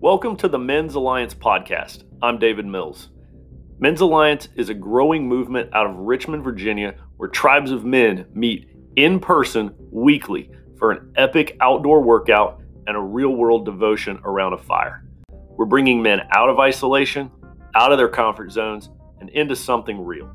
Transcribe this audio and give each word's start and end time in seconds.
Welcome 0.00 0.36
to 0.36 0.48
the 0.48 0.60
Men's 0.60 0.94
Alliance 0.94 1.34
podcast. 1.34 2.04
I'm 2.22 2.38
David 2.38 2.66
Mills. 2.66 3.08
Men's 3.80 4.00
Alliance 4.00 4.48
is 4.54 4.68
a 4.68 4.74
growing 4.74 5.26
movement 5.26 5.70
out 5.74 5.90
of 5.90 5.96
Richmond, 5.96 6.44
Virginia, 6.44 6.94
where 7.16 7.28
tribes 7.28 7.72
of 7.72 7.84
men 7.84 8.24
meet 8.32 8.70
in 8.94 9.18
person 9.18 9.74
weekly 9.90 10.52
for 10.78 10.92
an 10.92 11.12
epic 11.16 11.56
outdoor 11.60 12.00
workout 12.00 12.62
and 12.86 12.96
a 12.96 13.00
real 13.00 13.30
world 13.30 13.64
devotion 13.64 14.20
around 14.22 14.52
a 14.52 14.58
fire. 14.58 15.04
We're 15.32 15.66
bringing 15.66 16.00
men 16.00 16.20
out 16.30 16.48
of 16.48 16.60
isolation, 16.60 17.28
out 17.74 17.90
of 17.90 17.98
their 17.98 18.08
comfort 18.08 18.52
zones, 18.52 18.90
and 19.18 19.28
into 19.30 19.56
something 19.56 20.00
real. 20.00 20.30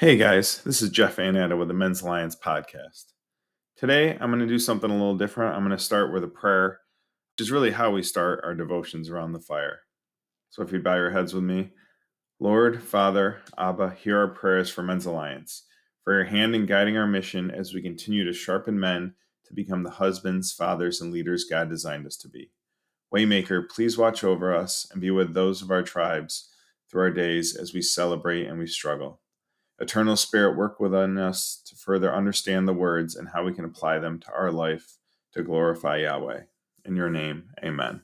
Hey 0.00 0.16
guys, 0.16 0.62
this 0.64 0.80
is 0.80 0.88
Jeff 0.88 1.18
Ananda 1.18 1.58
with 1.58 1.68
the 1.68 1.74
Men's 1.74 2.00
Alliance 2.00 2.34
podcast. 2.34 3.12
Today, 3.82 4.16
I'm 4.20 4.30
going 4.30 4.38
to 4.38 4.46
do 4.46 4.60
something 4.60 4.88
a 4.88 4.92
little 4.92 5.16
different. 5.16 5.56
I'm 5.56 5.66
going 5.66 5.76
to 5.76 5.84
start 5.84 6.12
with 6.12 6.22
a 6.22 6.28
prayer, 6.28 6.78
which 7.34 7.42
is 7.44 7.50
really 7.50 7.72
how 7.72 7.90
we 7.90 8.04
start 8.04 8.40
our 8.44 8.54
devotions 8.54 9.10
around 9.10 9.32
the 9.32 9.40
fire. 9.40 9.80
So 10.50 10.62
if 10.62 10.70
you 10.70 10.78
bow 10.78 10.94
your 10.94 11.10
heads 11.10 11.34
with 11.34 11.42
me, 11.42 11.72
Lord, 12.38 12.80
Father, 12.80 13.40
Abba, 13.58 13.96
hear 14.00 14.18
our 14.18 14.28
prayers 14.28 14.70
for 14.70 14.84
Men's 14.84 15.04
Alliance, 15.04 15.64
for 16.04 16.14
your 16.14 16.26
hand 16.26 16.54
in 16.54 16.64
guiding 16.64 16.96
our 16.96 17.08
mission 17.08 17.50
as 17.50 17.74
we 17.74 17.82
continue 17.82 18.24
to 18.24 18.32
sharpen 18.32 18.78
men 18.78 19.14
to 19.46 19.52
become 19.52 19.82
the 19.82 19.90
husbands, 19.90 20.52
fathers, 20.52 21.00
and 21.00 21.12
leaders 21.12 21.46
God 21.50 21.68
designed 21.68 22.06
us 22.06 22.16
to 22.18 22.28
be. 22.28 22.52
Waymaker, 23.12 23.68
please 23.68 23.98
watch 23.98 24.22
over 24.22 24.54
us 24.54 24.86
and 24.92 25.00
be 25.00 25.10
with 25.10 25.34
those 25.34 25.60
of 25.60 25.72
our 25.72 25.82
tribes 25.82 26.52
through 26.88 27.02
our 27.02 27.10
days 27.10 27.56
as 27.56 27.74
we 27.74 27.82
celebrate 27.82 28.46
and 28.46 28.60
we 28.60 28.68
struggle. 28.68 29.21
Eternal 29.78 30.16
Spirit, 30.16 30.56
work 30.56 30.78
within 30.78 31.18
us 31.18 31.62
to 31.66 31.74
further 31.74 32.14
understand 32.14 32.68
the 32.68 32.72
words 32.72 33.16
and 33.16 33.28
how 33.28 33.44
we 33.44 33.52
can 33.52 33.64
apply 33.64 33.98
them 33.98 34.20
to 34.20 34.32
our 34.32 34.52
life 34.52 34.98
to 35.32 35.42
glorify 35.42 35.98
Yahweh. 35.98 36.42
In 36.84 36.96
your 36.96 37.10
name, 37.10 37.50
amen. 37.62 38.02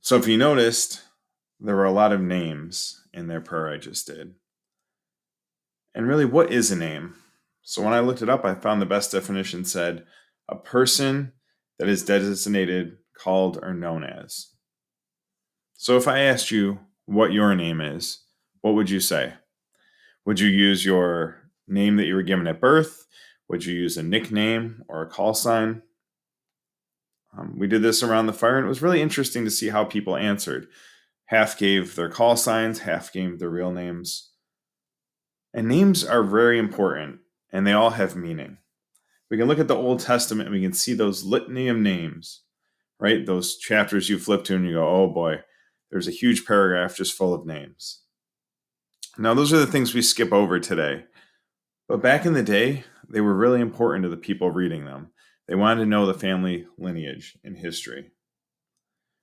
So, 0.00 0.16
if 0.16 0.26
you 0.28 0.38
noticed, 0.38 1.02
there 1.60 1.76
were 1.76 1.84
a 1.84 1.92
lot 1.92 2.12
of 2.12 2.20
names 2.20 3.04
in 3.12 3.26
their 3.26 3.40
prayer 3.40 3.68
I 3.68 3.78
just 3.78 4.06
did. 4.06 4.34
And 5.94 6.06
really, 6.06 6.24
what 6.24 6.52
is 6.52 6.70
a 6.70 6.76
name? 6.76 7.14
So, 7.62 7.82
when 7.82 7.92
I 7.92 8.00
looked 8.00 8.22
it 8.22 8.28
up, 8.28 8.44
I 8.44 8.54
found 8.54 8.80
the 8.80 8.86
best 8.86 9.12
definition 9.12 9.64
said 9.64 10.04
a 10.48 10.56
person 10.56 11.32
that 11.78 11.88
is 11.88 12.04
designated, 12.04 12.98
called, 13.16 13.58
or 13.62 13.74
known 13.74 14.04
as. 14.04 14.48
So, 15.74 15.96
if 15.96 16.08
I 16.08 16.20
asked 16.20 16.50
you 16.50 16.80
what 17.06 17.32
your 17.32 17.54
name 17.54 17.80
is, 17.80 18.24
what 18.60 18.74
would 18.74 18.90
you 18.90 19.00
say? 19.00 19.34
Would 20.28 20.40
you 20.40 20.50
use 20.50 20.84
your 20.84 21.40
name 21.66 21.96
that 21.96 22.04
you 22.04 22.14
were 22.14 22.22
given 22.22 22.46
at 22.46 22.60
birth? 22.60 23.06
Would 23.48 23.64
you 23.64 23.74
use 23.74 23.96
a 23.96 24.02
nickname 24.02 24.82
or 24.86 25.00
a 25.00 25.08
call 25.08 25.32
sign? 25.32 25.80
Um, 27.34 27.58
we 27.58 27.66
did 27.66 27.80
this 27.80 28.02
around 28.02 28.26
the 28.26 28.34
fire, 28.34 28.58
and 28.58 28.66
it 28.66 28.68
was 28.68 28.82
really 28.82 29.00
interesting 29.00 29.46
to 29.46 29.50
see 29.50 29.70
how 29.70 29.86
people 29.86 30.16
answered. 30.16 30.66
Half 31.28 31.56
gave 31.56 31.94
their 31.94 32.10
call 32.10 32.36
signs, 32.36 32.80
half 32.80 33.10
gave 33.10 33.38
their 33.38 33.48
real 33.48 33.72
names. 33.72 34.32
And 35.54 35.66
names 35.66 36.04
are 36.04 36.22
very 36.22 36.58
important, 36.58 37.20
and 37.50 37.66
they 37.66 37.72
all 37.72 37.92
have 37.92 38.14
meaning. 38.14 38.58
We 39.30 39.38
can 39.38 39.48
look 39.48 39.58
at 39.58 39.68
the 39.68 39.76
Old 39.76 40.00
Testament 40.00 40.48
and 40.48 40.54
we 40.54 40.62
can 40.62 40.74
see 40.74 40.92
those 40.92 41.24
litany 41.24 41.68
of 41.68 41.78
names, 41.78 42.42
right? 43.00 43.24
Those 43.24 43.56
chapters 43.56 44.10
you 44.10 44.18
flip 44.18 44.44
to 44.44 44.56
and 44.56 44.66
you 44.66 44.74
go, 44.74 44.86
oh 44.86 45.08
boy, 45.08 45.36
there's 45.90 46.06
a 46.06 46.10
huge 46.10 46.44
paragraph 46.44 46.96
just 46.96 47.14
full 47.14 47.32
of 47.32 47.46
names. 47.46 48.02
Now, 49.20 49.34
those 49.34 49.52
are 49.52 49.58
the 49.58 49.66
things 49.66 49.94
we 49.94 50.02
skip 50.02 50.32
over 50.32 50.60
today. 50.60 51.04
But 51.88 52.00
back 52.00 52.24
in 52.24 52.34
the 52.34 52.42
day, 52.42 52.84
they 53.08 53.20
were 53.20 53.34
really 53.34 53.60
important 53.60 54.04
to 54.04 54.08
the 54.08 54.16
people 54.16 54.52
reading 54.52 54.84
them. 54.84 55.08
They 55.48 55.56
wanted 55.56 55.80
to 55.80 55.90
know 55.90 56.06
the 56.06 56.14
family 56.14 56.66
lineage 56.78 57.36
and 57.42 57.56
history. 57.56 58.12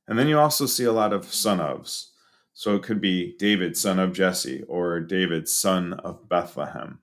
And 0.08 0.20
then 0.20 0.28
you 0.28 0.38
also 0.38 0.66
see 0.66 0.84
a 0.84 0.92
lot 0.92 1.14
of 1.14 1.34
son 1.34 1.60
ofs. 1.60 2.08
So 2.52 2.76
it 2.76 2.84
could 2.84 3.00
be 3.00 3.36
David, 3.38 3.78
son 3.78 4.00
of 4.00 4.12
Jesse, 4.12 4.64
or 4.64 5.00
David, 5.00 5.48
son 5.48 5.94
of 5.94 6.28
Bethlehem. 6.28 7.00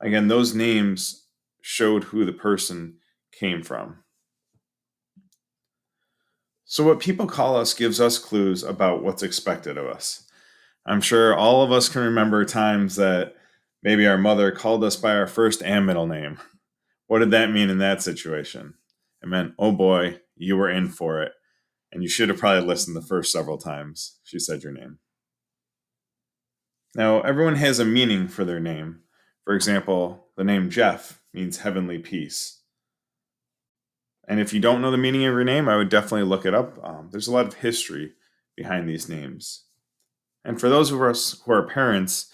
Again, 0.00 0.28
those 0.28 0.54
names 0.54 1.26
showed 1.62 2.04
who 2.04 2.24
the 2.24 2.32
person 2.32 2.96
came 3.32 3.62
from. 3.62 3.98
So, 6.64 6.84
what 6.84 7.00
people 7.00 7.26
call 7.26 7.56
us 7.56 7.74
gives 7.74 8.00
us 8.00 8.16
clues 8.18 8.62
about 8.62 9.02
what's 9.02 9.22
expected 9.22 9.76
of 9.76 9.86
us. 9.86 10.29
I'm 10.86 11.00
sure 11.00 11.34
all 11.34 11.62
of 11.62 11.72
us 11.72 11.88
can 11.88 12.02
remember 12.02 12.44
times 12.44 12.96
that 12.96 13.34
maybe 13.82 14.06
our 14.06 14.18
mother 14.18 14.50
called 14.50 14.82
us 14.84 14.96
by 14.96 15.14
our 15.14 15.26
first 15.26 15.62
and 15.62 15.86
middle 15.86 16.06
name. 16.06 16.38
What 17.06 17.18
did 17.18 17.30
that 17.32 17.50
mean 17.50 17.70
in 17.70 17.78
that 17.78 18.02
situation? 18.02 18.74
It 19.22 19.28
meant, 19.28 19.54
oh 19.58 19.72
boy, 19.72 20.20
you 20.36 20.56
were 20.56 20.70
in 20.70 20.88
for 20.88 21.22
it. 21.22 21.32
And 21.92 22.02
you 22.02 22.08
should 22.08 22.28
have 22.28 22.38
probably 22.38 22.66
listened 22.66 22.96
the 22.96 23.02
first 23.02 23.32
several 23.32 23.58
times 23.58 24.18
she 24.22 24.38
said 24.38 24.62
your 24.62 24.72
name. 24.72 24.98
Now, 26.94 27.20
everyone 27.20 27.56
has 27.56 27.78
a 27.78 27.84
meaning 27.84 28.28
for 28.28 28.44
their 28.44 28.60
name. 28.60 29.00
For 29.44 29.54
example, 29.54 30.28
the 30.36 30.44
name 30.44 30.70
Jeff 30.70 31.20
means 31.32 31.58
heavenly 31.58 31.98
peace. 31.98 32.62
And 34.26 34.40
if 34.40 34.52
you 34.52 34.60
don't 34.60 34.80
know 34.80 34.92
the 34.92 34.96
meaning 34.96 35.24
of 35.24 35.34
your 35.34 35.44
name, 35.44 35.68
I 35.68 35.76
would 35.76 35.88
definitely 35.88 36.22
look 36.22 36.46
it 36.46 36.54
up. 36.54 36.78
Um, 36.84 37.08
there's 37.10 37.26
a 37.26 37.32
lot 37.32 37.46
of 37.46 37.54
history 37.54 38.12
behind 38.56 38.88
these 38.88 39.08
names. 39.08 39.64
And 40.44 40.60
for 40.60 40.68
those 40.68 40.90
of 40.90 41.02
us 41.02 41.40
who 41.44 41.52
are 41.52 41.66
parents, 41.66 42.32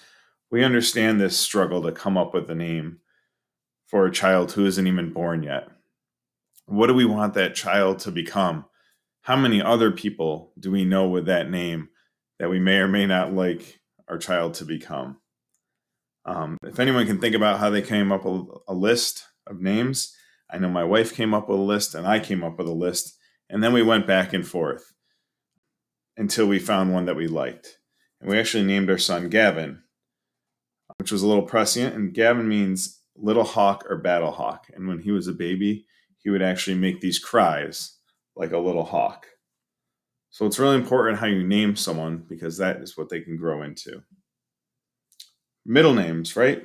we 0.51 0.63
understand 0.65 1.21
this 1.21 1.39
struggle 1.39 1.83
to 1.83 1.93
come 1.93 2.17
up 2.17 2.33
with 2.33 2.49
a 2.51 2.55
name 2.55 2.99
for 3.87 4.07
a 4.07 4.13
child 4.13 4.53
who 4.53 4.67
isn't 4.67 4.87
even 4.87 5.13
born 5.13 5.43
yet. 5.43 5.69
What 6.67 6.89
do 6.89 6.95
we 6.95 7.05
want 7.05 7.35
that 7.35 7.55
child 7.55 8.01
to 8.01 8.11
become? 8.11 8.65
How 9.23 9.37
many 9.37 9.61
other 9.61 9.91
people 9.91 10.53
do 10.59 10.71
we 10.71 10.85
know 10.85 11.09
with 11.09 11.27
that 11.27 11.51
name 11.51 11.89
that 12.39 12.51
we 12.51 12.59
may 12.59 12.79
or 12.79 12.89
may 12.89 13.07
not 13.07 13.33
like 13.33 13.81
our 14.09 14.19
child 14.19 14.55
to 14.55 14.65
become? 14.65 15.19
Um, 16.25 16.59
if 16.65 16.81
anyone 16.81 17.07
can 17.07 17.21
think 17.21 17.35
about 17.35 17.61
how 17.61 17.71
they 17.71 17.83
came 17.83 18.11
up 18.11 18.25
with 18.25 18.47
a 18.67 18.75
list 18.75 19.25
of 19.47 19.61
names, 19.61 20.15
I 20.51 20.59
know 20.59 20.69
my 20.69 20.85
wife 20.85 21.15
came 21.15 21.35
up 21.35 21.49
with 21.49 21.59
a 21.59 21.63
list 21.63 21.95
and 21.95 22.07
I 22.07 22.19
came 22.21 22.45
up 22.45 22.59
with 22.59 22.69
a 22.69 22.73
list, 22.73 23.17
and 23.49 23.63
then 23.63 23.73
we 23.73 23.83
went 23.83 24.07
back 24.07 24.33
and 24.33 24.47
forth 24.47 24.93
until 26.17 26.47
we 26.47 26.59
found 26.59 26.93
one 26.93 27.05
that 27.07 27.17
we 27.17 27.29
liked. 27.29 27.79
And 28.21 28.31
we 28.31 28.39
actually 28.39 28.65
named 28.65 28.91
our 28.91 28.99
son 28.99 29.29
Gavin, 29.29 29.83
which 30.99 31.13
was 31.13 31.23
a 31.23 31.27
little 31.27 31.45
prescient. 31.45 31.95
And 31.95 32.15
Gavin 32.15 32.49
means 32.49 33.01
little 33.17 33.45
hawk 33.45 33.85
or 33.89 33.97
battle 33.97 34.33
hawk. 34.33 34.67
And 34.75 34.89
when 34.89 35.01
he 35.01 35.11
was 35.11 35.29
a 35.29 35.33
baby, 35.33 35.87
he 36.19 36.31
would 36.31 36.43
actually 36.43 36.77
make 36.77 37.01
these 37.01 37.19
cries 37.19 37.99
like 38.35 38.53
a 38.53 38.59
little 38.59 38.85
hawk. 38.85 39.27
So 40.31 40.45
it's 40.45 40.59
really 40.59 40.77
important 40.77 41.19
how 41.19 41.27
you 41.27 41.47
name 41.47 41.77
someone 41.77 42.25
because 42.29 42.59
that 42.59 42.83
is 42.83 42.97
what 42.97 43.09
they 43.09 43.21
can 43.21 43.37
grow 43.37 43.63
into. 43.63 44.03
Middle 45.65 45.95
names, 45.95 46.37
right? 46.37 46.63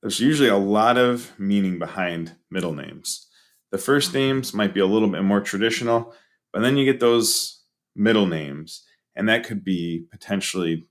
There's 0.00 0.18
usually 0.18 0.48
a 0.48 0.56
lot 0.56 0.98
of 0.98 1.30
meaning 1.38 1.78
behind 1.78 2.34
middle 2.50 2.74
names. 2.74 3.28
The 3.70 3.78
first 3.78 4.12
names 4.12 4.52
might 4.52 4.74
be 4.74 4.80
a 4.80 4.86
little 4.86 5.08
bit 5.08 5.22
more 5.22 5.40
traditional, 5.40 6.12
but 6.52 6.60
then 6.60 6.76
you 6.76 6.84
get 6.84 7.00
those 7.00 7.62
middle 7.94 8.26
names, 8.26 8.84
and 9.14 9.28
that 9.28 9.44
could 9.44 9.62
be 9.64 10.06
potentially 10.10 10.84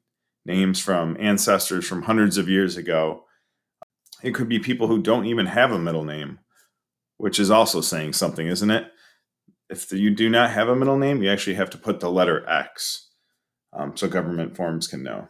names 0.45 0.79
from 0.79 1.17
ancestors 1.19 1.87
from 1.87 2.03
hundreds 2.03 2.37
of 2.37 2.49
years 2.49 2.77
ago. 2.77 3.25
It 4.23 4.33
could 4.33 4.49
be 4.49 4.59
people 4.59 4.87
who 4.87 5.01
don't 5.01 5.25
even 5.25 5.47
have 5.47 5.71
a 5.71 5.79
middle 5.79 6.05
name, 6.05 6.39
which 7.17 7.39
is 7.39 7.51
also 7.51 7.81
saying 7.81 8.13
something, 8.13 8.47
isn't 8.47 8.71
it? 8.71 8.91
If 9.69 9.91
you 9.91 10.09
do 10.09 10.29
not 10.29 10.51
have 10.51 10.67
a 10.67 10.75
middle 10.75 10.97
name, 10.97 11.23
you 11.23 11.29
actually 11.29 11.55
have 11.55 11.69
to 11.71 11.77
put 11.77 11.99
the 11.99 12.11
letter 12.11 12.47
X 12.47 13.09
um, 13.73 13.95
so 13.95 14.07
government 14.07 14.55
forms 14.55 14.87
can 14.87 15.03
know. 15.03 15.29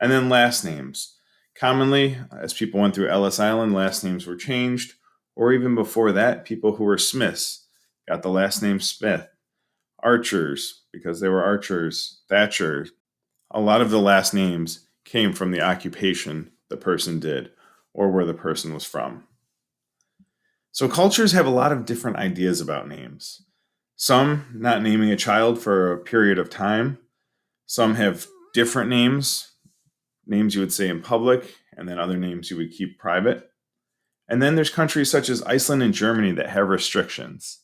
And 0.00 0.10
then 0.10 0.28
last 0.28 0.64
names. 0.64 1.16
Commonly, 1.56 2.18
as 2.32 2.52
people 2.52 2.80
went 2.80 2.94
through 2.94 3.08
Ellis 3.08 3.38
Island, 3.38 3.74
last 3.74 4.02
names 4.02 4.26
were 4.26 4.36
changed, 4.36 4.94
or 5.36 5.52
even 5.52 5.74
before 5.74 6.12
that, 6.12 6.44
people 6.44 6.76
who 6.76 6.84
were 6.84 6.98
Smiths 6.98 7.66
got 8.08 8.22
the 8.22 8.28
last 8.28 8.62
name 8.62 8.80
Smith. 8.80 9.26
Archers, 10.00 10.82
because 10.92 11.20
they 11.20 11.28
were 11.28 11.42
archers. 11.42 12.22
Thatcher, 12.28 12.86
a 13.54 13.60
lot 13.60 13.80
of 13.80 13.90
the 13.90 14.00
last 14.00 14.34
names 14.34 14.88
came 15.04 15.32
from 15.32 15.52
the 15.52 15.62
occupation 15.62 16.50
the 16.68 16.76
person 16.76 17.20
did 17.20 17.50
or 17.94 18.10
where 18.10 18.26
the 18.26 18.34
person 18.34 18.74
was 18.74 18.84
from. 18.84 19.24
So 20.72 20.88
cultures 20.88 21.32
have 21.32 21.46
a 21.46 21.50
lot 21.50 21.70
of 21.70 21.86
different 21.86 22.16
ideas 22.16 22.60
about 22.60 22.88
names. 22.88 23.46
Some 23.94 24.46
not 24.52 24.82
naming 24.82 25.10
a 25.10 25.16
child 25.16 25.62
for 25.62 25.92
a 25.92 25.98
period 25.98 26.36
of 26.36 26.50
time. 26.50 26.98
Some 27.66 27.94
have 27.94 28.26
different 28.52 28.90
names, 28.90 29.52
names 30.26 30.56
you 30.56 30.60
would 30.60 30.72
say 30.72 30.88
in 30.88 31.00
public, 31.00 31.54
and 31.76 31.88
then 31.88 32.00
other 32.00 32.16
names 32.16 32.50
you 32.50 32.56
would 32.56 32.72
keep 32.72 32.98
private. 32.98 33.48
And 34.28 34.42
then 34.42 34.56
there's 34.56 34.70
countries 34.70 35.10
such 35.10 35.28
as 35.28 35.42
Iceland 35.42 35.82
and 35.82 35.94
Germany 35.94 36.32
that 36.32 36.50
have 36.50 36.68
restrictions. 36.68 37.60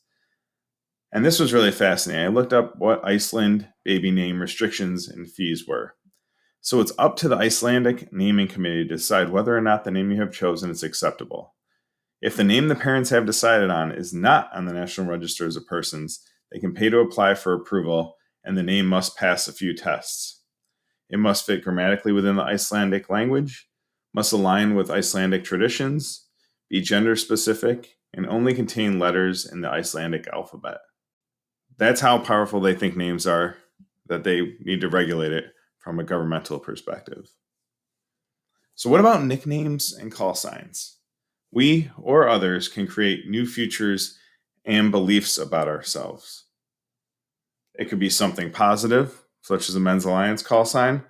And 1.13 1.25
this 1.25 1.41
was 1.41 1.53
really 1.53 1.73
fascinating. 1.73 2.25
I 2.25 2.29
looked 2.29 2.53
up 2.53 2.77
what 2.79 3.05
Iceland 3.05 3.69
baby 3.85 4.11
name 4.11 4.41
restrictions 4.41 5.09
and 5.09 5.31
fees 5.31 5.67
were. 5.67 5.95
So 6.61 6.81
it's 6.81 6.93
up 6.99 7.17
to 7.17 7.29
the 7.29 7.37
Icelandic 7.37 8.13
naming 8.13 8.47
committee 8.47 8.85
to 8.85 8.97
decide 8.97 9.31
whether 9.31 9.57
or 9.57 9.61
not 9.61 9.85
the 9.85 9.91
name 9.91 10.11
you 10.11 10.21
have 10.21 10.33
chosen 10.33 10.71
is 10.71 10.83
acceptable. 10.83 11.55
If 12.21 12.37
the 12.37 12.45
name 12.45 12.69
the 12.69 12.75
parents 12.75 13.11
have 13.11 13.25
decided 13.25 13.71
on 13.71 13.93
is 13.93 14.13
not 14.13 14.51
on 14.55 14.67
the 14.67 14.75
National 14.75 15.07
Registers 15.07 15.57
of 15.57 15.67
Persons, 15.67 16.21
they 16.53 16.61
can 16.61 16.75
pay 16.75 16.91
to 16.91 16.99
apply 16.99 17.35
for 17.35 17.55
approval, 17.55 18.17
and 18.45 18.59
the 18.59 18.63
name 18.63 18.87
must 18.87 19.17
pass 19.17 19.49
a 19.49 19.53
few 19.53 19.75
tests. 19.75 20.43
It 21.09 21.19
must 21.19 21.47
fit 21.47 21.65
grammatically 21.65 22.13
within 22.13 22.37
the 22.37 22.43
Icelandic 22.43 23.09
language, 23.09 23.69
must 24.13 24.33
align 24.33 24.75
with 24.75 24.91
Icelandic 24.91 25.45
traditions, 25.45 26.27
be 26.69 26.83
gender 26.83 27.17
specific, 27.17 27.97
and 28.13 28.27
only 28.27 28.53
contain 28.53 28.99
letters 28.99 29.51
in 29.51 29.63
the 29.63 29.71
Icelandic 29.71 30.29
alphabet. 30.29 30.79
That's 31.81 32.03
how 32.03 32.19
powerful 32.19 32.61
they 32.61 32.75
think 32.75 32.95
names 32.95 33.27
are, 33.27 33.57
that 34.05 34.23
they 34.23 34.55
need 34.61 34.83
to 34.83 34.89
regulate 34.91 35.33
it 35.33 35.55
from 35.79 35.99
a 35.99 36.05
governmental 36.05 36.59
perspective. 36.59 37.31
So, 38.75 38.91
what 38.91 39.01
about 39.01 39.25
nicknames 39.25 39.95
and 39.95 40.13
call 40.13 40.35
signs? 40.35 40.99
We 41.51 41.91
or 41.97 42.29
others 42.29 42.69
can 42.69 42.87
create 42.87 43.31
new 43.31 43.47
futures 43.47 44.19
and 44.67 44.91
beliefs 44.91 45.39
about 45.39 45.69
ourselves. 45.69 46.45
It 47.75 47.89
could 47.89 47.99
be 47.99 48.11
something 48.11 48.51
positive, 48.51 49.23
such 49.41 49.71
as 49.71 49.75
a 49.75 49.81
Men's 49.81 50.05
Alliance 50.05 50.43
call 50.43 50.67
sign, 50.67 51.03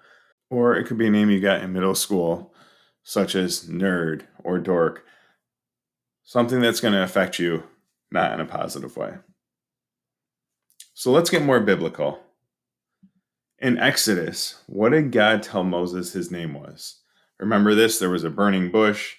or 0.50 0.76
it 0.76 0.87
could 0.87 0.99
be 0.99 1.08
a 1.08 1.11
name 1.11 1.31
you 1.31 1.40
got 1.40 1.62
in 1.62 1.73
middle 1.73 1.96
school, 1.96 2.55
such 3.02 3.34
as 3.34 3.64
nerd 3.64 4.23
or 4.44 4.61
dork. 4.61 5.05
Something 6.23 6.61
that's 6.61 6.81
going 6.81 6.94
to 6.94 7.02
affect 7.02 7.40
you, 7.40 7.64
not 8.12 8.32
in 8.32 8.38
a 8.38 8.46
positive 8.46 8.96
way. 8.96 9.14
So 11.00 11.11
let's 11.12 11.31
get 11.31 11.43
more 11.43 11.61
biblical. 11.61 12.19
In 13.58 13.79
Exodus, 13.79 14.62
what 14.67 14.91
did 14.91 15.12
God 15.12 15.43
tell 15.43 15.64
Moses 15.64 16.12
his 16.12 16.31
name 16.31 16.52
was? 16.52 17.00
Remember 17.38 17.75
this 17.75 17.99
there 17.99 18.11
was 18.11 18.23
a 18.23 18.29
burning 18.29 18.70
bush, 18.70 19.17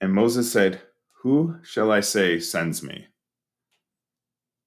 and 0.00 0.14
Moses 0.14 0.52
said, 0.52 0.82
Who 1.22 1.56
shall 1.64 1.90
I 1.90 1.98
say 1.98 2.38
sends 2.38 2.80
me? 2.80 3.08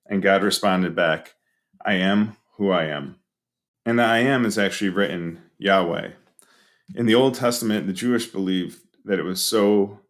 And 0.06 0.22
God 0.22 0.44
responded 0.44 0.94
back, 0.94 1.36
I 1.86 1.94
am 1.94 2.36
who 2.58 2.72
I 2.72 2.88
am. 2.88 3.20
And 3.86 3.98
the 3.98 4.04
I 4.04 4.18
am 4.18 4.46
is 4.46 4.58
actually 4.58 4.90
written 4.90 5.44
Yahweh. 5.58 6.10
In 6.94 7.06
the 7.06 7.16
Old 7.16 7.36
Testament, 7.36 7.88
the 7.88 7.94
Jewish 7.94 8.26
believed 8.26 8.82
that 9.06 9.18
it 9.18 9.24
was 9.24 9.42
so 9.42 10.02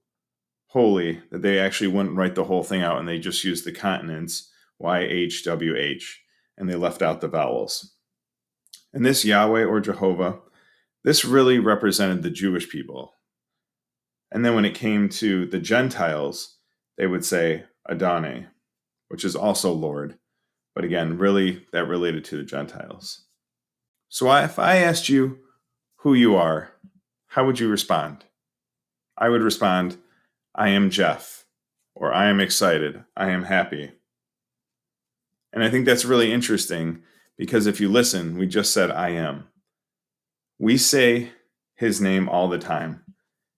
holy 0.70 1.22
that 1.30 1.44
they 1.44 1.60
actually 1.60 1.90
wouldn't 1.90 2.18
write 2.18 2.34
the 2.34 2.46
whole 2.46 2.64
thing 2.64 2.82
out 2.82 2.98
and 2.98 3.08
they 3.08 3.20
just 3.20 3.44
used 3.44 3.66
the 3.66 3.72
consonants 3.72 4.50
YHWH 4.82 6.04
and 6.58 6.70
they 6.70 6.76
left 6.76 7.02
out 7.02 7.22
the 7.22 7.28
vowels. 7.28 7.94
And 8.94 9.06
this 9.06 9.26
Yahweh 9.26 9.64
or 9.64 9.80
Jehovah, 9.80 10.40
this 11.04 11.26
really 11.26 11.60
represented 11.60 12.24
the 12.24 12.30
Jewish 12.30 12.70
people. 12.70 13.14
And 14.32 14.44
then 14.44 14.56
when 14.56 14.66
it 14.66 14.76
came 14.76 15.10
to 15.10 15.46
the 15.46 15.60
Gentiles, 15.60 16.58
they 16.98 17.08
would 17.08 17.24
say 17.24 17.64
Adonai, 17.90 18.48
which 19.08 19.24
is 19.24 19.36
also 19.36 19.72
Lord. 19.72 20.18
But 20.76 20.84
again, 20.84 21.18
really 21.18 21.66
that 21.72 21.86
related 21.86 22.26
to 22.26 22.38
the 22.38 22.44
Gentiles. 22.44 23.26
So 24.10 24.32
if 24.32 24.60
I 24.60 24.78
asked 24.78 25.10
you 25.10 25.40
who 25.98 26.14
you 26.14 26.36
are, 26.36 26.72
how 27.28 27.46
would 27.46 27.60
you 27.60 27.70
respond? 27.70 28.26
I 29.18 29.30
would 29.30 29.42
respond, 29.42 29.98
I 30.54 30.70
am 30.70 30.90
Jeff, 30.90 31.46
or 31.96 32.14
I 32.14 32.28
am 32.28 32.40
excited, 32.40 33.04
I 33.16 33.30
am 33.30 33.44
happy. 33.44 33.92
And 35.58 35.64
I 35.64 35.72
think 35.72 35.88
that's 35.88 36.06
really 36.06 36.32
interesting 36.32 37.02
because 37.36 37.66
if 37.66 37.82
you 37.82 37.90
listen, 37.90 38.38
we 38.38 38.46
just 38.46 38.72
said, 38.72 38.92
I 38.92 39.10
am. 39.10 39.48
We 40.60 40.78
say 40.78 41.32
his 41.74 42.00
name 42.00 42.30
all 42.30 42.48
the 42.48 42.60
time. 42.60 43.02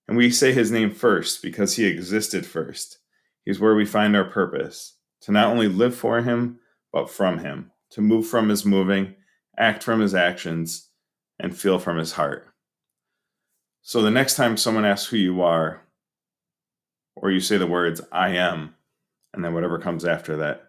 And 0.07 0.15
we 0.15 0.31
say 0.31 0.53
his 0.53 0.71
name 0.71 0.91
first 0.91 1.43
because 1.43 1.75
he 1.75 1.85
existed 1.85 2.45
first. 2.45 2.99
He's 3.43 3.59
where 3.59 3.75
we 3.75 3.83
find 3.83 4.15
our 4.15 4.23
purpose 4.23 4.95
to 5.23 5.33
not 5.33 5.47
only 5.47 5.67
live 5.67 5.93
for 5.93 6.21
him, 6.21 6.61
but 6.93 7.09
from 7.09 7.39
him, 7.39 7.69
to 7.89 7.99
move 7.99 8.25
from 8.25 8.47
his 8.47 8.63
moving, 8.63 9.15
act 9.57 9.83
from 9.83 9.99
his 9.99 10.15
actions, 10.15 10.87
and 11.37 11.53
feel 11.53 11.79
from 11.79 11.97
his 11.97 12.13
heart. 12.13 12.47
So 13.81 14.01
the 14.01 14.09
next 14.09 14.35
time 14.35 14.55
someone 14.55 14.85
asks 14.85 15.09
who 15.09 15.17
you 15.17 15.41
are, 15.41 15.81
or 17.17 17.29
you 17.29 17.41
say 17.41 17.57
the 17.57 17.67
words, 17.67 17.99
I 18.09 18.29
am, 18.37 18.75
and 19.33 19.43
then 19.43 19.53
whatever 19.53 19.77
comes 19.79 20.05
after 20.05 20.37
that, 20.37 20.68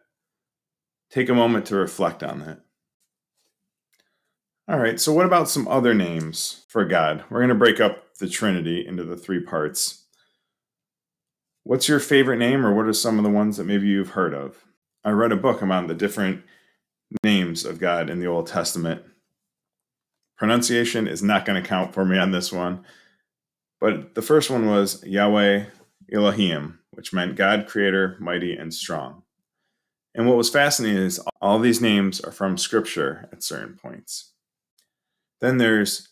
take 1.10 1.28
a 1.28 1.34
moment 1.34 1.66
to 1.66 1.76
reflect 1.76 2.22
on 2.22 2.40
that. 2.40 2.60
All 4.68 4.78
right, 4.78 5.00
so 5.00 5.12
what 5.12 5.26
about 5.26 5.48
some 5.48 5.66
other 5.66 5.94
names 5.94 6.64
for 6.68 6.84
God? 6.84 7.24
We're 7.28 7.40
going 7.40 7.48
to 7.48 7.54
break 7.56 7.80
up 7.80 8.14
the 8.18 8.28
Trinity 8.28 8.86
into 8.86 9.02
the 9.02 9.16
three 9.16 9.40
parts. 9.40 10.04
What's 11.64 11.88
your 11.88 11.98
favorite 11.98 12.38
name, 12.38 12.64
or 12.64 12.72
what 12.72 12.86
are 12.86 12.92
some 12.92 13.18
of 13.18 13.24
the 13.24 13.30
ones 13.30 13.56
that 13.56 13.66
maybe 13.66 13.88
you've 13.88 14.10
heard 14.10 14.32
of? 14.32 14.64
I 15.04 15.10
read 15.10 15.32
a 15.32 15.36
book 15.36 15.60
about 15.60 15.88
the 15.88 15.94
different 15.94 16.42
names 17.24 17.64
of 17.64 17.80
God 17.80 18.08
in 18.08 18.20
the 18.20 18.26
Old 18.26 18.46
Testament. 18.46 19.02
Pronunciation 20.38 21.08
is 21.08 21.22
not 21.22 21.44
going 21.44 21.60
to 21.60 21.68
count 21.68 21.92
for 21.92 22.04
me 22.04 22.16
on 22.16 22.30
this 22.30 22.52
one, 22.52 22.84
but 23.80 24.14
the 24.14 24.22
first 24.22 24.50
one 24.50 24.66
was 24.66 25.04
Yahweh 25.04 25.64
Elohim, 26.12 26.78
which 26.92 27.12
meant 27.12 27.36
God, 27.36 27.66
creator, 27.66 28.16
mighty, 28.20 28.54
and 28.54 28.72
strong. 28.72 29.22
And 30.14 30.26
what 30.26 30.36
was 30.36 30.50
fascinating 30.50 31.02
is 31.02 31.20
all 31.40 31.58
these 31.58 31.80
names 31.80 32.20
are 32.20 32.32
from 32.32 32.58
scripture 32.58 33.28
at 33.32 33.42
certain 33.42 33.76
points. 33.76 34.32
Then 35.40 35.58
there's 35.58 36.08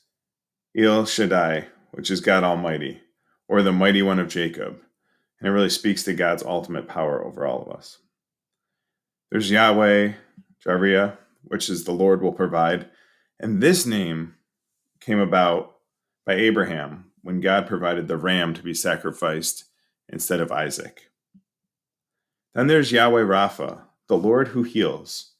El 0.77 1.05
Shaddai, 1.05 1.67
which 1.91 2.11
is 2.11 2.21
God 2.21 2.45
Almighty, 2.45 3.01
or 3.49 3.63
the 3.63 3.73
Mighty 3.73 4.03
One 4.03 4.19
of 4.19 4.29
Jacob. 4.29 4.81
And 5.41 5.49
it 5.49 5.53
really 5.53 5.71
speaks 5.71 6.05
to 6.05 6.15
God's 6.15 6.43
ultimate 6.43 6.89
power 6.89 7.25
over 7.25 7.47
all 7.47 7.63
of 7.63 7.77
us. 7.77 7.99
There's 9.31 9.51
Yahweh, 9.51 10.13
Jireh, 10.63 11.19
which 11.45 11.69
is 11.69 11.85
the 11.85 11.93
Lord 11.93 12.23
will 12.23 12.33
provide. 12.33 12.89
And 13.41 13.61
this 13.61 13.85
name 13.85 14.35
came 15.01 15.19
about 15.19 15.77
by 16.25 16.35
Abraham 16.35 17.11
when 17.23 17.41
God 17.41 17.67
provided 17.67 18.09
the 18.09 18.17
ram 18.17 18.55
to 18.55 18.63
be 18.63 18.75
sacrificed 18.75 19.65
instead 20.09 20.41
of 20.41 20.53
Isaac. 20.53 21.11
Then 22.55 22.67
there's 22.67 22.93
Yahweh 22.93 23.23
Rapha, 23.23 23.83
the 24.09 24.17
Lord 24.17 24.49
who 24.49 24.63
heals. 24.63 25.33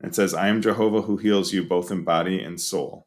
And 0.00 0.10
it 0.10 0.14
says, 0.14 0.34
I 0.34 0.48
am 0.48 0.62
Jehovah 0.62 1.02
who 1.02 1.16
heals 1.16 1.52
you 1.52 1.62
both 1.62 1.90
in 1.90 2.04
body 2.04 2.42
and 2.42 2.60
soul. 2.60 3.06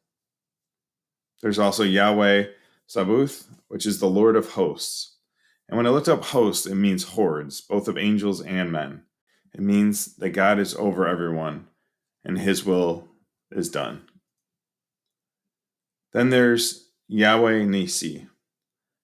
There's 1.42 1.60
also 1.60 1.84
Yahweh 1.84 2.46
Sabaoth, 2.88 3.48
which 3.68 3.86
is 3.86 4.00
the 4.00 4.10
Lord 4.10 4.36
of 4.36 4.52
hosts. 4.52 5.18
And 5.68 5.78
when 5.78 5.86
I 5.86 5.90
looked 5.90 6.10
up 6.10 6.26
hosts, 6.26 6.66
it 6.66 6.76
means 6.76 7.04
hordes, 7.04 7.62
both 7.62 7.88
of 7.88 7.98
angels 7.98 8.42
and 8.42 8.72
men. 8.72 9.04
It 9.54 9.62
means 9.62 10.16
that 10.16 10.32
God 10.32 10.60
is 10.60 10.76
over 10.76 11.08
everyone 11.08 11.68
and 12.26 12.38
his 12.38 12.66
will 12.66 13.08
is 13.52 13.70
done. 13.70 14.04
Then 16.12 16.32
there's 16.32 16.90
Yahweh 17.08 17.64
Nisi, 17.66 18.28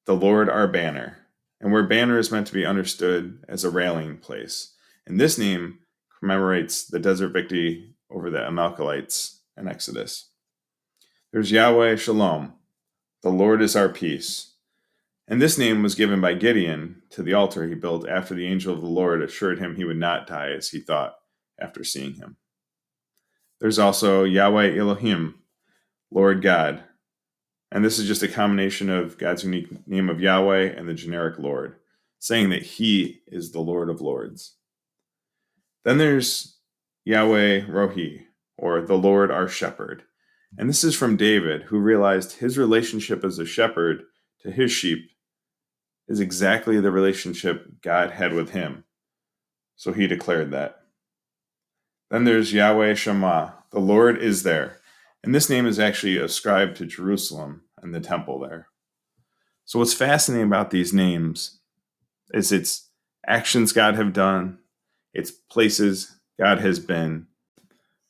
the 0.06 0.15
Lord 0.15 0.50
our 0.50 0.68
banner, 0.68 1.20
and 1.62 1.72
where 1.72 1.84
banner 1.84 2.18
is 2.18 2.32
meant 2.32 2.48
to 2.48 2.53
be 2.53 2.65
understood 2.65 3.44
as 3.48 3.63
a 3.63 3.70
rallying 3.70 4.18
place. 4.18 4.74
And 5.06 5.20
this 5.20 5.38
name 5.38 5.79
commemorates 6.25 6.86
the 6.86 6.98
desert 6.98 7.29
victory 7.29 7.94
over 8.10 8.32
the 8.32 8.44
Amalekites 8.44 9.41
in 9.58 9.67
Exodus. 9.67 10.32
There's 11.32 11.51
Yahweh 11.51 11.98
Shalom. 11.98 12.53
The 13.22 13.29
Lord 13.29 13.62
is 13.62 13.75
our 13.75 13.89
peace. 13.89 14.55
And 15.27 15.39
this 15.39 15.60
name 15.60 15.84
was 15.84 15.94
given 15.94 16.20
by 16.22 16.34
Gideon 16.34 17.03
to 17.12 17.22
the 17.22 17.36
altar 17.36 17.67
he 17.67 17.75
built 17.75 18.10
after 18.10 18.34
the 18.34 18.48
angel 18.48 18.74
of 18.74 18.82
the 18.82 18.88
Lord 18.88 19.22
assured 19.22 19.60
him 19.60 19.75
he 19.75 19.86
would 19.86 19.98
not 19.98 20.25
die 20.25 20.50
as 20.50 20.70
he 20.70 20.79
thought 20.79 21.13
after 21.60 21.84
seeing 21.84 22.15
him. 22.15 22.38
There's 23.62 23.77
also 23.77 24.24
Yahweh 24.24 24.75
Elohim, 24.75 25.36
Lord 26.10 26.41
God. 26.41 26.84
And 27.72 27.86
this 27.86 28.00
is 28.00 28.08
just 28.08 28.24
a 28.24 28.27
combination 28.27 28.89
of 28.89 29.20
God's 29.20 29.44
unique 29.44 29.88
name 29.88 30.10
of 30.10 30.22
Yahweh 30.22 30.74
and 30.75 30.89
the 30.89 30.96
generic 30.96 31.38
Lord, 31.38 31.75
saying 32.17 32.50
that 32.50 32.63
he 32.63 33.22
is 33.27 33.51
the 33.51 33.62
Lord 33.62 33.91
of 33.91 34.01
Lords. 34.01 34.55
Then 35.86 36.00
there's 36.00 36.58
Yahweh 37.06 37.68
Rohi, 37.68 38.24
or 38.58 38.82
the 38.82 38.98
Lord 38.98 39.32
our 39.32 39.48
shepherd. 39.48 40.04
And 40.58 40.68
this 40.68 40.84
is 40.84 40.96
from 40.96 41.15
David, 41.15 41.63
who 41.63 41.77
realized 41.80 42.34
his 42.39 42.58
relationship 42.58 43.24
as 43.24 43.38
a 43.38 43.46
shepherd 43.46 44.04
to 44.42 44.51
his 44.51 44.72
sheep 44.72 45.12
is 46.08 46.20
exactly 46.20 46.80
the 46.80 46.92
relationship 46.92 47.82
God 47.82 48.12
had 48.12 48.34
with 48.34 48.50
him. 48.50 48.84
So 49.75 49.94
he 49.94 50.08
declared 50.08 50.51
that. 50.51 50.82
Then 52.10 52.24
there's 52.24 52.54
Yahweh 52.54 52.96
Shammah, 52.96 53.54
the 53.72 53.80
Lord 53.80 54.22
is 54.22 54.44
there. 54.44 54.80
And 55.24 55.34
this 55.34 55.50
name 55.50 55.65
is 55.65 55.80
actually 55.80 56.18
ascribed 56.18 56.77
to 56.77 56.86
Jerusalem 56.86 57.62
and 57.82 57.94
the 57.94 58.00
temple 58.00 58.39
there. 58.39 58.68
So 59.65 59.80
what's 59.80 59.94
fascinating 59.94 60.48
about 60.48 60.72
these 60.72 60.94
names 60.94 61.60
is 62.32 62.51
its 62.51 62.89
actions 63.27 63.74
God 63.74 63.96
have 63.96 64.13
done, 64.13 64.60
its 65.15 65.31
places 65.31 66.15
God 66.38 66.60
has 66.60 66.79
been. 66.79 67.25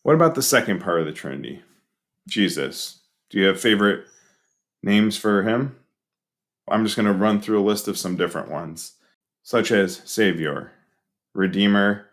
What 0.04 0.16
about 0.16 0.36
the 0.36 0.42
second 0.42 0.82
part 0.82 1.00
of 1.00 1.06
the 1.06 1.14
Trinity? 1.14 1.62
Jesus. 2.28 3.02
Do 3.30 3.40
you 3.40 3.46
have 3.46 3.60
favorite 3.62 4.06
names 4.84 5.16
for 5.16 5.44
him? 5.44 5.78
I'm 6.68 6.84
just 6.84 6.96
going 6.96 7.06
to 7.06 7.14
run 7.14 7.40
through 7.40 7.62
a 7.62 7.64
list 7.64 7.88
of 7.88 7.98
some 7.98 8.18
different 8.18 8.50
ones. 8.50 8.94
such 9.46 9.72
as 9.72 10.02
Savior, 10.06 10.72
Redeemer, 11.36 12.08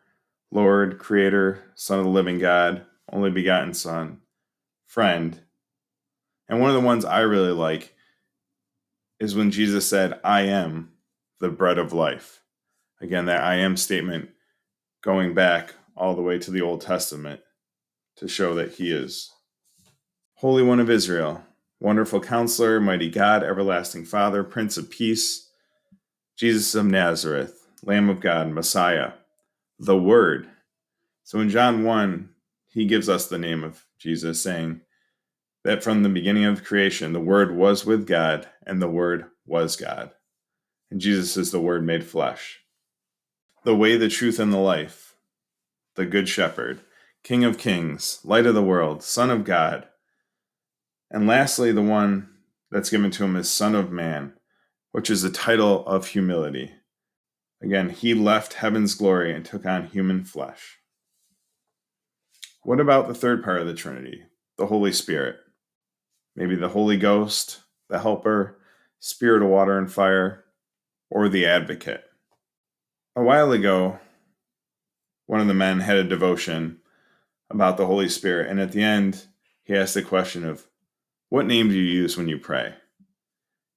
Lord, 0.50 0.98
Creator, 0.98 1.64
Son 1.74 1.98
of 1.98 2.04
the 2.04 2.10
living 2.10 2.38
God, 2.38 2.84
only 3.10 3.30
begotten 3.30 3.72
Son, 3.72 4.20
Friend. 4.86 5.40
And 6.46 6.60
one 6.60 6.68
of 6.68 6.74
the 6.74 6.86
ones 6.86 7.06
I 7.06 7.20
really 7.20 7.52
like 7.52 7.94
is 9.18 9.34
when 9.34 9.50
Jesus 9.50 9.88
said, 9.88 10.20
I 10.22 10.42
am 10.42 10.92
the 11.40 11.48
bread 11.48 11.78
of 11.78 11.94
life. 11.94 12.42
Again, 13.00 13.24
that 13.24 13.42
I 13.42 13.54
am 13.54 13.78
statement 13.78 14.28
going 15.02 15.34
back 15.34 15.74
all 15.96 16.14
the 16.14 16.22
way 16.22 16.38
to 16.38 16.50
the 16.50 16.62
Old 16.62 16.80
Testament 16.80 17.40
to 18.16 18.28
show 18.28 18.54
that 18.54 18.74
he 18.74 18.92
is 18.92 19.30
Holy 20.34 20.62
One 20.62 20.80
of 20.80 20.88
Israel, 20.88 21.42
Wonderful 21.80 22.20
Counselor, 22.20 22.80
Mighty 22.80 23.10
God, 23.10 23.42
Everlasting 23.42 24.04
Father, 24.04 24.44
Prince 24.44 24.76
of 24.76 24.90
Peace, 24.90 25.50
Jesus 26.38 26.74
of 26.74 26.86
Nazareth, 26.86 27.66
Lamb 27.82 28.08
of 28.08 28.20
God, 28.20 28.48
Messiah, 28.50 29.12
the 29.78 29.98
Word. 29.98 30.48
So 31.24 31.40
in 31.40 31.50
John 31.50 31.84
1, 31.84 32.28
he 32.68 32.86
gives 32.86 33.08
us 33.08 33.26
the 33.26 33.38
name 33.38 33.64
of 33.64 33.84
Jesus, 33.98 34.40
saying 34.40 34.80
that 35.64 35.82
from 35.82 36.02
the 36.02 36.08
beginning 36.08 36.44
of 36.44 36.64
creation, 36.64 37.12
the 37.12 37.20
Word 37.20 37.54
was 37.56 37.84
with 37.84 38.06
God, 38.06 38.48
and 38.66 38.80
the 38.80 38.88
Word 38.88 39.26
was 39.46 39.76
God. 39.76 40.12
And 40.90 41.00
Jesus 41.00 41.36
is 41.36 41.50
the 41.50 41.60
Word 41.60 41.84
made 41.84 42.04
flesh. 42.04 42.61
The 43.64 43.76
way, 43.76 43.96
the 43.96 44.08
truth, 44.08 44.40
and 44.40 44.52
the 44.52 44.58
life, 44.58 45.14
the 45.94 46.04
Good 46.04 46.28
Shepherd, 46.28 46.80
King 47.22 47.44
of 47.44 47.58
Kings, 47.58 48.18
Light 48.24 48.44
of 48.46 48.54
the 48.54 48.62
World, 48.62 49.04
Son 49.04 49.30
of 49.30 49.44
God. 49.44 49.86
And 51.10 51.28
lastly, 51.28 51.70
the 51.70 51.82
one 51.82 52.28
that's 52.72 52.90
given 52.90 53.12
to 53.12 53.24
him 53.24 53.36
is 53.36 53.48
Son 53.48 53.76
of 53.76 53.92
Man, 53.92 54.32
which 54.90 55.08
is 55.10 55.22
a 55.22 55.30
title 55.30 55.86
of 55.86 56.08
humility. 56.08 56.72
Again, 57.62 57.90
he 57.90 58.14
left 58.14 58.54
heaven's 58.54 58.94
glory 58.94 59.32
and 59.32 59.44
took 59.44 59.64
on 59.64 59.86
human 59.86 60.24
flesh. 60.24 60.78
What 62.62 62.80
about 62.80 63.06
the 63.06 63.14
third 63.14 63.44
part 63.44 63.60
of 63.60 63.68
the 63.68 63.74
Trinity, 63.74 64.22
the 64.58 64.66
Holy 64.66 64.92
Spirit? 64.92 65.36
Maybe 66.34 66.56
the 66.56 66.70
Holy 66.70 66.96
Ghost, 66.96 67.60
the 67.88 68.00
Helper, 68.00 68.58
Spirit 68.98 69.42
of 69.42 69.48
water 69.50 69.78
and 69.78 69.92
fire, 69.92 70.44
or 71.10 71.28
the 71.28 71.46
Advocate. 71.46 72.04
A 73.14 73.22
while 73.22 73.52
ago, 73.52 73.98
one 75.26 75.40
of 75.40 75.46
the 75.46 75.52
men 75.54 75.80
had 75.80 75.96
a 75.96 76.04
devotion 76.04 76.78
about 77.50 77.76
the 77.76 77.84
Holy 77.84 78.08
Spirit, 78.08 78.48
and 78.48 78.58
at 78.58 78.72
the 78.72 78.82
end, 78.82 79.26
he 79.64 79.74
asked 79.74 79.92
the 79.92 80.02
question 80.02 80.46
of, 80.46 80.66
What 81.28 81.44
name 81.44 81.68
do 81.68 81.74
you 81.74 81.82
use 81.82 82.16
when 82.16 82.28
you 82.28 82.38
pray? 82.38 82.74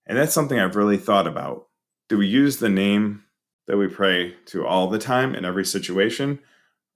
And 0.05 0.17
that's 0.17 0.33
something 0.33 0.57
I've 0.57 0.77
really 0.77 0.97
thought 0.97 1.27
about. 1.27 1.67
Do 2.07 2.17
we 2.17 2.27
use 2.27 2.57
the 2.57 2.69
name 2.69 3.23
that 3.67 3.75
we 3.75 3.87
pray 3.87 4.35
to 4.45 4.65
all 4.65 4.89
the 4.89 4.99
time 4.99 5.35
in 5.35 5.43
every 5.43 5.65
situation, 5.65 6.39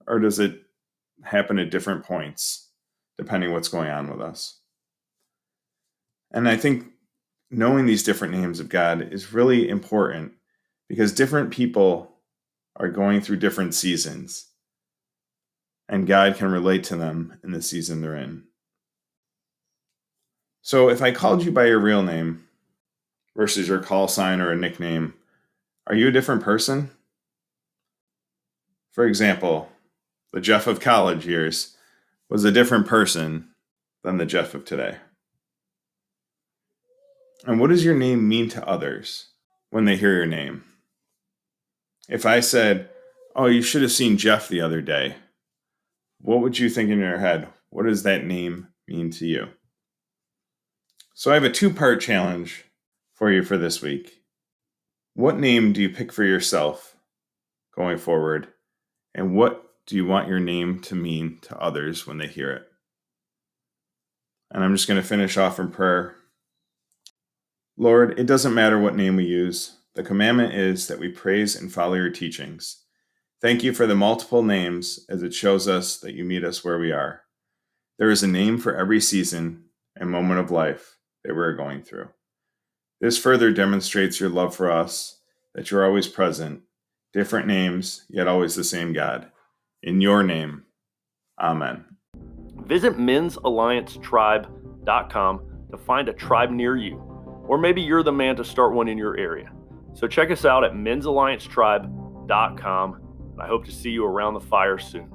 or 0.06 0.18
does 0.18 0.38
it 0.38 0.62
happen 1.22 1.58
at 1.58 1.70
different 1.70 2.04
points, 2.04 2.70
depending 3.18 3.52
what's 3.52 3.68
going 3.68 3.90
on 3.90 4.10
with 4.10 4.22
us? 4.22 4.60
And 6.30 6.48
I 6.48 6.56
think 6.56 6.86
knowing 7.50 7.84
these 7.84 8.04
different 8.04 8.32
names 8.32 8.60
of 8.60 8.70
God 8.70 9.12
is 9.12 9.34
really 9.34 9.68
important 9.68 10.32
because 10.88 11.12
different 11.12 11.50
people 11.50 12.16
are 12.76 12.88
going 12.88 13.20
through 13.20 13.36
different 13.36 13.74
seasons, 13.74 14.46
and 15.88 16.06
God 16.06 16.36
can 16.36 16.50
relate 16.50 16.84
to 16.84 16.96
them 16.96 17.38
in 17.42 17.52
the 17.52 17.62
season 17.62 18.00
they're 18.00 18.16
in. 18.16 18.44
So 20.62 20.88
if 20.88 21.02
I 21.02 21.12
called 21.12 21.44
you 21.44 21.52
by 21.52 21.66
your 21.66 21.80
real 21.80 22.02
name 22.02 22.46
versus 23.36 23.68
your 23.68 23.80
call 23.80 24.08
sign 24.08 24.40
or 24.40 24.52
a 24.52 24.56
nickname, 24.56 25.14
are 25.86 25.94
you 25.94 26.08
a 26.08 26.12
different 26.12 26.42
person? 26.42 26.90
For 28.92 29.06
example, 29.06 29.70
the 30.32 30.40
Jeff 30.40 30.66
of 30.66 30.80
college 30.80 31.26
years 31.26 31.76
was 32.28 32.44
a 32.44 32.52
different 32.52 32.86
person 32.86 33.48
than 34.04 34.16
the 34.16 34.26
Jeff 34.26 34.54
of 34.54 34.64
today. 34.64 34.96
And 37.46 37.58
what 37.58 37.70
does 37.70 37.84
your 37.84 37.96
name 37.96 38.28
mean 38.28 38.48
to 38.50 38.66
others 38.68 39.28
when 39.70 39.86
they 39.86 39.96
hear 39.96 40.14
your 40.14 40.26
name? 40.26 40.64
If 42.10 42.26
I 42.26 42.40
said, 42.40 42.90
Oh, 43.34 43.46
you 43.46 43.62
should 43.62 43.82
have 43.82 43.92
seen 43.92 44.18
Jeff 44.18 44.48
the 44.48 44.60
other 44.60 44.82
day, 44.82 45.14
what 46.20 46.40
would 46.40 46.58
you 46.58 46.68
think 46.68 46.90
in 46.90 46.98
your 46.98 47.18
head? 47.18 47.48
What 47.70 47.86
does 47.86 48.02
that 48.02 48.26
name 48.26 48.68
mean 48.88 49.10
to 49.12 49.26
you? 49.26 49.48
So 51.14 51.30
I 51.30 51.34
have 51.34 51.44
a 51.44 51.50
two 51.50 51.72
part 51.72 52.00
challenge 52.00 52.64
for 53.14 53.30
you 53.30 53.42
for 53.42 53.56
this 53.56 53.80
week. 53.80 54.22
What 55.14 55.38
name 55.38 55.72
do 55.72 55.80
you 55.80 55.88
pick 55.88 56.12
for 56.12 56.24
yourself 56.24 56.96
going 57.76 57.98
forward? 57.98 58.48
And 59.14 59.34
what 59.34 59.64
do 59.86 59.96
you 59.96 60.04
want 60.04 60.28
your 60.28 60.40
name 60.40 60.80
to 60.80 60.94
mean 60.94 61.38
to 61.42 61.56
others 61.58 62.06
when 62.06 62.18
they 62.18 62.26
hear 62.26 62.50
it? 62.50 62.62
And 64.50 64.64
I'm 64.64 64.74
just 64.74 64.88
going 64.88 65.00
to 65.00 65.06
finish 65.06 65.36
off 65.36 65.60
in 65.60 65.70
prayer 65.70 66.16
Lord, 67.76 68.18
it 68.18 68.26
doesn't 68.26 68.52
matter 68.52 68.78
what 68.78 68.94
name 68.94 69.16
we 69.16 69.24
use. 69.24 69.79
The 69.94 70.02
commandment 70.02 70.54
is 70.54 70.86
that 70.86 70.98
we 70.98 71.08
praise 71.08 71.56
and 71.56 71.72
follow 71.72 71.94
your 71.94 72.10
teachings. 72.10 72.84
Thank 73.40 73.62
you 73.62 73.72
for 73.72 73.86
the 73.86 73.94
multiple 73.94 74.42
names 74.42 75.06
as 75.08 75.22
it 75.22 75.32
shows 75.34 75.66
us 75.66 75.96
that 75.98 76.14
you 76.14 76.24
meet 76.24 76.44
us 76.44 76.62
where 76.64 76.78
we 76.78 76.92
are. 76.92 77.22
There 77.98 78.10
is 78.10 78.22
a 78.22 78.28
name 78.28 78.58
for 78.58 78.76
every 78.76 79.00
season 79.00 79.64
and 79.96 80.10
moment 80.10 80.40
of 80.40 80.50
life 80.50 80.98
that 81.24 81.34
we're 81.34 81.54
going 81.54 81.82
through. 81.82 82.10
This 83.00 83.16
further 83.18 83.50
demonstrates 83.50 84.20
your 84.20 84.28
love 84.28 84.54
for 84.54 84.70
us, 84.70 85.20
that 85.54 85.70
you're 85.70 85.86
always 85.86 86.06
present, 86.06 86.60
different 87.12 87.46
names, 87.46 88.04
yet 88.08 88.28
always 88.28 88.54
the 88.54 88.64
same 88.64 88.92
God. 88.92 89.30
In 89.82 90.00
your 90.00 90.22
name, 90.22 90.64
Amen. 91.40 91.84
Visit 92.66 92.98
men'salliancetribe.com 92.98 95.40
to 95.70 95.78
find 95.78 96.08
a 96.08 96.12
tribe 96.12 96.50
near 96.50 96.76
you 96.76 97.10
or 97.50 97.58
maybe 97.58 97.82
you're 97.82 98.04
the 98.04 98.12
man 98.12 98.36
to 98.36 98.44
start 98.44 98.74
one 98.74 98.86
in 98.86 98.96
your 98.96 99.18
area. 99.18 99.50
So 99.94 100.06
check 100.06 100.30
us 100.30 100.44
out 100.44 100.62
at 100.64 100.74
men'salliancetribe.com. 100.74 102.94
And 103.32 103.40
I 103.40 103.46
hope 103.46 103.64
to 103.64 103.72
see 103.72 103.88
you 103.90 104.04
around 104.04 104.34
the 104.34 104.40
fire 104.40 104.76
soon. 104.78 105.10